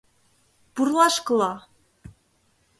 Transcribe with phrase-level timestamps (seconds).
[0.73, 1.53] —Пурлашкыла!